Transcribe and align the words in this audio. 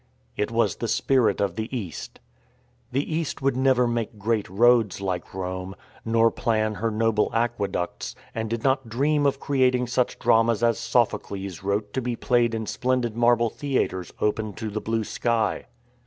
It 0.35 0.49
was 0.49 0.77
the 0.77 0.87
Spirit 0.87 1.39
of 1.39 1.55
the 1.55 1.69
East. 1.77 2.19
The 2.91 3.03
East 3.15 3.39
would 3.43 3.55
never 3.55 3.87
make 3.87 4.17
great 4.17 4.49
roads 4.49 4.99
like 4.99 5.31
Rome, 5.31 5.75
nor 6.03 6.31
plan 6.31 6.73
her 6.73 6.89
noble 6.89 7.29
aqueducts, 7.35 8.15
and 8.33 8.49
did 8.49 8.63
not 8.63 8.89
dream 8.89 9.27
of 9.27 9.39
creating 9.39 9.85
such 9.85 10.17
dramas 10.17 10.63
as 10.63 10.79
Sophocles 10.79 11.61
wrote 11.61 11.93
to 11.93 12.01
be 12.01 12.15
played 12.15 12.55
in 12.55 12.65
splendid 12.65 13.15
marble 13.15 13.51
theatres 13.51 14.11
open 14.19 14.53
to 14.53 14.71
the 14.71 14.81
blue 14.81 15.03
sky. 15.03 15.67